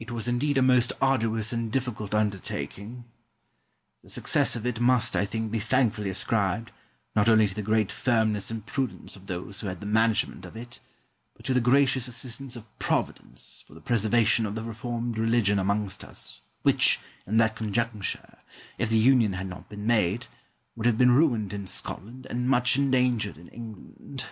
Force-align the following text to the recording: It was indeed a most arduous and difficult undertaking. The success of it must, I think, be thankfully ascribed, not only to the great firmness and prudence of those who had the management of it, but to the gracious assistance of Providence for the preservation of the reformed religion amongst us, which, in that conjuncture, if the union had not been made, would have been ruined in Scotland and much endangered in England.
It 0.00 0.10
was 0.10 0.26
indeed 0.26 0.58
a 0.58 0.62
most 0.62 0.92
arduous 1.00 1.52
and 1.52 1.70
difficult 1.70 2.12
undertaking. 2.12 3.04
The 4.02 4.10
success 4.10 4.56
of 4.56 4.66
it 4.66 4.80
must, 4.80 5.14
I 5.14 5.24
think, 5.24 5.52
be 5.52 5.60
thankfully 5.60 6.10
ascribed, 6.10 6.72
not 7.14 7.28
only 7.28 7.46
to 7.46 7.54
the 7.54 7.62
great 7.62 7.92
firmness 7.92 8.50
and 8.50 8.66
prudence 8.66 9.14
of 9.14 9.28
those 9.28 9.60
who 9.60 9.68
had 9.68 9.78
the 9.78 9.86
management 9.86 10.44
of 10.44 10.56
it, 10.56 10.80
but 11.36 11.46
to 11.46 11.54
the 11.54 11.60
gracious 11.60 12.08
assistance 12.08 12.56
of 12.56 12.66
Providence 12.80 13.62
for 13.64 13.74
the 13.74 13.80
preservation 13.80 14.44
of 14.44 14.56
the 14.56 14.64
reformed 14.64 15.16
religion 15.20 15.60
amongst 15.60 16.02
us, 16.02 16.40
which, 16.62 16.98
in 17.24 17.36
that 17.36 17.54
conjuncture, 17.54 18.38
if 18.76 18.90
the 18.90 18.98
union 18.98 19.34
had 19.34 19.46
not 19.46 19.68
been 19.68 19.86
made, 19.86 20.26
would 20.74 20.86
have 20.86 20.98
been 20.98 21.12
ruined 21.12 21.52
in 21.52 21.68
Scotland 21.68 22.26
and 22.28 22.48
much 22.48 22.76
endangered 22.76 23.38
in 23.38 23.46
England. 23.50 24.24